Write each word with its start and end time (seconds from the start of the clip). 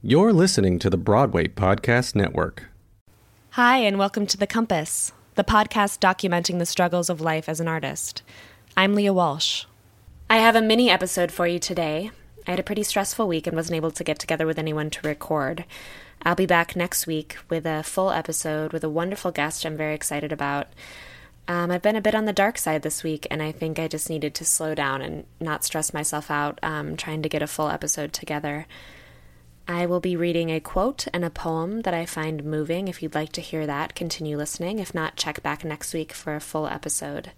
You're 0.00 0.32
listening 0.32 0.78
to 0.78 0.90
the 0.90 0.96
Broadway 0.96 1.48
Podcast 1.48 2.14
Network. 2.14 2.66
Hi, 3.50 3.78
and 3.78 3.98
welcome 3.98 4.28
to 4.28 4.36
The 4.36 4.46
Compass, 4.46 5.10
the 5.34 5.42
podcast 5.42 5.98
documenting 5.98 6.60
the 6.60 6.66
struggles 6.66 7.10
of 7.10 7.20
life 7.20 7.48
as 7.48 7.58
an 7.58 7.66
artist. 7.66 8.22
I'm 8.76 8.94
Leah 8.94 9.12
Walsh. 9.12 9.64
I 10.30 10.36
have 10.36 10.54
a 10.54 10.62
mini 10.62 10.88
episode 10.88 11.32
for 11.32 11.48
you 11.48 11.58
today. 11.58 12.12
I 12.46 12.52
had 12.52 12.60
a 12.60 12.62
pretty 12.62 12.84
stressful 12.84 13.26
week 13.26 13.48
and 13.48 13.56
wasn't 13.56 13.74
able 13.74 13.90
to 13.90 14.04
get 14.04 14.20
together 14.20 14.46
with 14.46 14.56
anyone 14.56 14.88
to 14.90 15.08
record. 15.08 15.64
I'll 16.22 16.36
be 16.36 16.46
back 16.46 16.76
next 16.76 17.08
week 17.08 17.36
with 17.50 17.66
a 17.66 17.82
full 17.82 18.12
episode 18.12 18.72
with 18.72 18.84
a 18.84 18.88
wonderful 18.88 19.32
guest 19.32 19.66
I'm 19.66 19.76
very 19.76 19.96
excited 19.96 20.30
about. 20.30 20.68
Um, 21.48 21.72
I've 21.72 21.82
been 21.82 21.96
a 21.96 22.00
bit 22.00 22.14
on 22.14 22.24
the 22.24 22.32
dark 22.32 22.56
side 22.56 22.82
this 22.82 23.02
week, 23.02 23.26
and 23.32 23.42
I 23.42 23.50
think 23.50 23.80
I 23.80 23.88
just 23.88 24.08
needed 24.08 24.32
to 24.36 24.44
slow 24.44 24.76
down 24.76 25.02
and 25.02 25.24
not 25.40 25.64
stress 25.64 25.92
myself 25.92 26.30
out 26.30 26.60
um, 26.62 26.96
trying 26.96 27.20
to 27.22 27.28
get 27.28 27.42
a 27.42 27.48
full 27.48 27.68
episode 27.68 28.12
together. 28.12 28.68
I 29.70 29.84
will 29.84 30.00
be 30.00 30.16
reading 30.16 30.50
a 30.50 30.60
quote 30.60 31.06
and 31.12 31.22
a 31.22 31.30
poem 31.30 31.82
that 31.82 31.92
I 31.92 32.06
find 32.06 32.42
moving. 32.42 32.88
If 32.88 33.02
you'd 33.02 33.14
like 33.14 33.32
to 33.32 33.42
hear 33.42 33.66
that, 33.66 33.94
continue 33.94 34.38
listening. 34.38 34.78
If 34.78 34.94
not, 34.94 35.16
check 35.16 35.42
back 35.42 35.62
next 35.62 35.92
week 35.92 36.14
for 36.14 36.34
a 36.34 36.40
full 36.40 36.66
episode. 36.66 37.32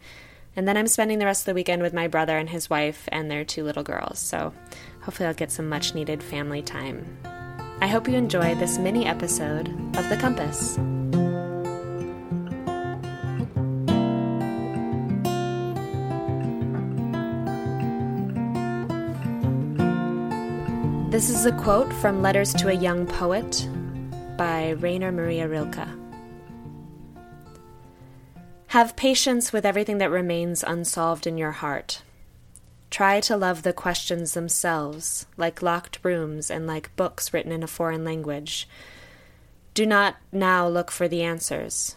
And 0.55 0.69
then 0.69 0.77
I'm 0.77 0.87
spending 0.87 1.19
the 1.19 1.27
rest 1.27 1.43
of 1.43 1.47
the 1.47 1.55
weekend 1.55 1.83
with 1.83 1.93
my 1.93 2.07
brother 2.07 2.39
and 2.39 2.49
his 2.49 2.71
wife 2.71 3.09
and 3.11 3.29
their 3.29 3.45
two 3.45 3.65
little 3.65 3.83
girls, 3.83 4.21
so 4.21 4.53
hopefully 5.01 5.27
I'll 5.27 5.35
get 5.35 5.51
some 5.51 5.69
much 5.69 5.93
needed 5.93 6.23
family 6.23 6.63
time. 6.63 7.19
I 7.81 7.89
hope 7.89 8.09
you 8.09 8.15
enjoy 8.15 8.55
this 8.55 8.79
mini 8.79 9.07
episode 9.07 9.69
of 9.97 10.09
The 10.09 10.17
Compass. 10.17 10.79
This 21.11 21.29
is 21.29 21.45
a 21.45 21.51
quote 21.51 21.93
from 21.95 22.23
Letters 22.23 22.55
to 22.55 22.69
a 22.69 22.73
Young 22.73 23.05
Poet 23.05 23.69
by 24.37 24.71
Rainer 24.79 25.11
Maria 25.11 25.49
Rilke. 25.49 25.89
Have 28.69 28.95
patience 28.95 29.53
with 29.53 29.67
everything 29.67 29.99
that 29.99 30.13
remains 30.13 30.63
unsolved 30.63 31.27
in 31.27 31.37
your 31.37 31.51
heart. 31.51 32.03
Try 32.91 33.19
to 33.23 33.37
love 33.37 33.65
the 33.65 33.73
questions 33.73 34.35
themselves, 34.35 35.27
like 35.37 35.63
locked 35.63 35.99
rooms 36.05 36.49
and 36.49 36.69
like 36.69 36.95
books 36.95 37.35
written 37.35 37.51
in 37.51 37.65
a 37.65 37.67
foreign 37.67 38.05
language. 38.05 38.69
Do 39.75 39.87
not 39.87 40.15
now 40.31 40.69
look 40.69 40.93
for 40.93 41.09
the 41.09 41.25
answers. 41.25 41.97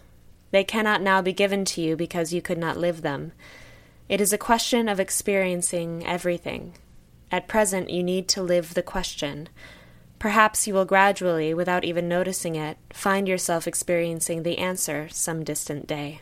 They 0.50 0.64
cannot 0.64 1.04
now 1.04 1.22
be 1.22 1.34
given 1.34 1.66
to 1.66 1.82
you 1.82 1.96
because 1.96 2.34
you 2.34 2.42
could 2.42 2.58
not 2.58 2.78
live 2.78 3.04
them. 3.04 3.34
It 4.10 4.20
is 4.20 4.34
a 4.34 4.40
question 4.40 4.90
of 4.90 5.00
experiencing 5.00 6.04
everything, 6.04 6.74
at 7.34 7.48
present, 7.48 7.90
you 7.90 8.04
need 8.04 8.28
to 8.28 8.44
live 8.44 8.76
the 8.76 8.84
question. 8.84 9.50
Perhaps 10.20 10.68
you 10.68 10.74
will 10.76 10.86
gradually, 10.86 11.52
without 11.52 11.84
even 11.84 12.08
noticing 12.08 12.56
it, 12.56 12.78
find 12.94 13.28
yourself 13.28 13.68
experiencing 13.68 14.44
the 14.44 14.60
answer 14.60 15.10
some 15.10 15.44
distant 15.44 15.88
day. 15.88 16.22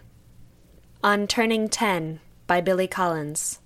On 1.04 1.28
Turning 1.28 1.68
10 1.68 2.22
by 2.48 2.62
Billy 2.62 2.88
Collins. 2.88 3.60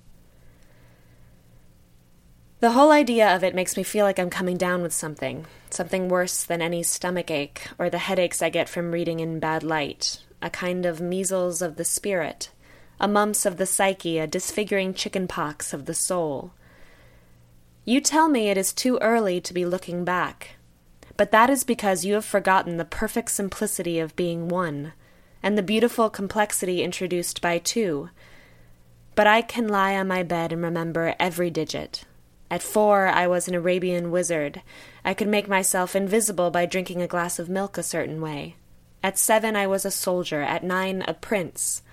The 2.61 2.71
whole 2.71 2.89
idea 2.89 3.35
of 3.35 3.43
it 3.43 3.53
makes 3.53 3.77
me 3.77 3.83
feel 3.83 4.05
like 4.05 4.17
I'm 4.17 4.31
coming 4.31 4.57
down 4.57 4.81
with 4.81 4.93
something, 4.93 5.45
something 5.69 6.09
worse 6.09 6.43
than 6.43 6.63
any 6.63 6.81
stomach 6.81 7.29
ache 7.29 7.67
or 7.77 7.91
the 7.91 7.99
headaches 7.99 8.41
I 8.41 8.49
get 8.49 8.67
from 8.67 8.91
reading 8.91 9.19
in 9.19 9.39
bad 9.39 9.61
light, 9.61 10.23
a 10.41 10.49
kind 10.49 10.83
of 10.83 10.99
measles 10.99 11.61
of 11.61 11.75
the 11.75 11.85
spirit, 11.85 12.49
a 12.99 13.07
mumps 13.07 13.45
of 13.45 13.57
the 13.57 13.67
psyche, 13.67 14.17
a 14.17 14.25
disfiguring 14.25 14.95
chicken 14.95 15.27
pox 15.27 15.73
of 15.73 15.85
the 15.85 15.93
soul. 15.93 16.53
You 17.87 18.01
tell 18.01 18.27
me 18.27 18.49
it 18.49 18.57
is 18.57 18.73
too 18.73 18.97
early 18.99 19.39
to 19.39 19.53
be 19.53 19.63
looking 19.63 20.03
back, 20.03 20.55
but 21.17 21.29
that 21.29 21.51
is 21.51 21.63
because 21.63 22.03
you 22.03 22.15
have 22.15 22.25
forgotten 22.25 22.77
the 22.77 22.83
perfect 22.83 23.29
simplicity 23.29 23.99
of 23.99 24.15
being 24.15 24.47
one, 24.47 24.93
and 25.43 25.55
the 25.55 25.61
beautiful 25.61 26.09
complexity 26.09 26.81
introduced 26.81 27.43
by 27.43 27.59
two. 27.59 28.09
But 29.13 29.27
I 29.27 29.43
can 29.43 29.67
lie 29.67 29.95
on 29.95 30.07
my 30.07 30.23
bed 30.23 30.51
and 30.51 30.63
remember 30.63 31.13
every 31.19 31.51
digit. 31.51 32.05
At 32.49 32.63
four, 32.63 33.05
I 33.05 33.27
was 33.27 33.47
an 33.47 33.53
Arabian 33.53 34.09
wizard. 34.09 34.63
I 35.03 35.13
could 35.13 35.27
make 35.27 35.47
myself 35.47 35.95
invisible 35.95 36.49
by 36.49 36.65
drinking 36.65 37.03
a 37.03 37.07
glass 37.07 37.37
of 37.37 37.49
milk 37.49 37.77
a 37.77 37.83
certain 37.83 38.19
way. 38.19 38.55
At 39.03 39.19
seven, 39.19 39.55
I 39.55 39.67
was 39.67 39.85
a 39.85 39.91
soldier. 39.91 40.41
At 40.41 40.63
nine, 40.63 41.03
a 41.07 41.13
prince. 41.13 41.83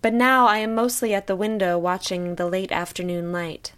But 0.00 0.14
now 0.14 0.46
I 0.46 0.58
am 0.58 0.74
mostly 0.74 1.12
at 1.12 1.26
the 1.26 1.36
window 1.36 1.78
watching 1.78 2.36
the 2.36 2.46
late 2.46 2.72
afternoon 2.72 3.30
light. 3.30 3.74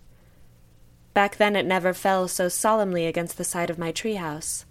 Back 1.15 1.37
then 1.37 1.57
it 1.57 1.67
never 1.67 1.93
fell 1.93 2.27
so 2.29 2.49
solemnly 2.49 3.07
against 3.07 3.37
the 3.37 3.45
side 3.45 3.71
of 3.71 3.79
my 3.79 3.93
treehouse, 3.93 4.65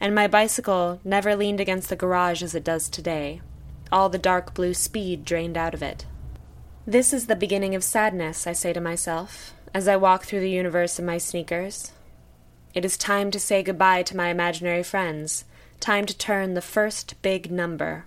and 0.00 0.14
my 0.14 0.26
bicycle 0.28 1.00
never 1.04 1.34
leaned 1.34 1.60
against 1.60 1.88
the 1.88 1.96
garage 1.96 2.42
as 2.42 2.54
it 2.54 2.64
does 2.64 2.88
today. 2.88 3.40
All 3.90 4.08
the 4.08 4.18
dark 4.18 4.54
blue 4.54 4.72
speed 4.72 5.24
drained 5.24 5.56
out 5.56 5.74
of 5.74 5.82
it. 5.82 6.06
This 6.86 7.12
is 7.12 7.26
the 7.26 7.36
beginning 7.36 7.74
of 7.74 7.84
sadness, 7.84 8.46
I 8.46 8.52
say 8.52 8.72
to 8.72 8.80
myself, 8.80 9.52
as 9.74 9.88
I 9.88 9.96
walk 9.96 10.24
through 10.24 10.40
the 10.40 10.50
universe 10.50 10.98
in 10.98 11.06
my 11.06 11.18
sneakers. 11.18 11.92
It 12.72 12.84
is 12.84 12.96
time 12.96 13.30
to 13.32 13.40
say 13.40 13.62
goodbye 13.62 14.04
to 14.04 14.16
my 14.16 14.28
imaginary 14.28 14.84
friends, 14.84 15.44
time 15.80 16.06
to 16.06 16.16
turn 16.16 16.54
the 16.54 16.62
first 16.62 17.20
big 17.20 17.50
number. 17.50 18.04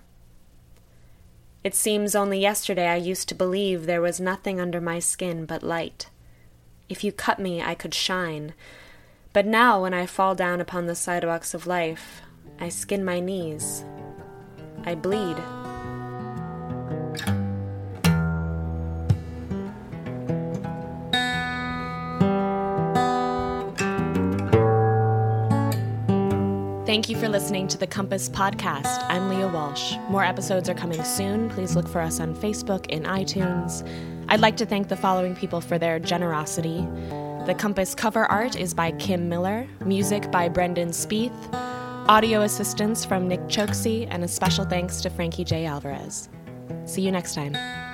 It 1.62 1.74
seems 1.74 2.14
only 2.14 2.40
yesterday 2.40 2.88
I 2.88 2.96
used 2.96 3.28
to 3.28 3.34
believe 3.34 3.84
there 3.84 4.00
was 4.00 4.20
nothing 4.20 4.58
under 4.60 4.80
my 4.80 4.98
skin 4.98 5.44
but 5.44 5.62
light. 5.62 6.08
If 6.88 7.02
you 7.02 7.12
cut 7.12 7.38
me, 7.38 7.62
I 7.62 7.74
could 7.74 7.94
shine. 7.94 8.54
But 9.32 9.46
now, 9.46 9.82
when 9.82 9.94
I 9.94 10.06
fall 10.06 10.34
down 10.34 10.60
upon 10.60 10.86
the 10.86 10.94
sidewalks 10.94 11.54
of 11.54 11.66
life, 11.66 12.22
I 12.60 12.68
skin 12.68 13.04
my 13.04 13.20
knees. 13.20 13.84
I 14.84 14.94
bleed. 14.94 15.36
Thank 26.86 27.08
you 27.08 27.16
for 27.16 27.28
listening 27.28 27.66
to 27.68 27.78
the 27.78 27.88
Compass 27.88 28.28
Podcast. 28.28 29.04
I'm 29.08 29.28
Leah 29.28 29.48
Walsh. 29.48 29.94
More 30.10 30.22
episodes 30.22 30.68
are 30.68 30.74
coming 30.74 31.02
soon. 31.02 31.50
Please 31.50 31.74
look 31.74 31.88
for 31.88 32.00
us 32.00 32.20
on 32.20 32.36
Facebook 32.36 32.86
and 32.90 33.04
iTunes. 33.06 33.84
I'd 34.28 34.40
like 34.40 34.56
to 34.58 34.66
thank 34.66 34.88
the 34.88 34.96
following 34.96 35.36
people 35.36 35.60
for 35.60 35.78
their 35.78 35.98
generosity. 35.98 36.86
The 37.46 37.54
Compass 37.58 37.94
cover 37.94 38.24
art 38.24 38.56
is 38.56 38.72
by 38.72 38.92
Kim 38.92 39.28
Miller, 39.28 39.66
music 39.84 40.30
by 40.30 40.48
Brendan 40.48 40.88
Spieth, 40.88 41.32
audio 42.08 42.42
assistance 42.42 43.04
from 43.04 43.28
Nick 43.28 43.40
Choksi, 43.42 44.06
and 44.10 44.24
a 44.24 44.28
special 44.28 44.64
thanks 44.64 45.00
to 45.02 45.10
Frankie 45.10 45.44
J. 45.44 45.66
Alvarez. 45.66 46.28
See 46.86 47.02
you 47.02 47.12
next 47.12 47.34
time. 47.34 47.93